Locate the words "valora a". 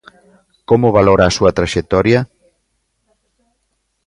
0.97-1.35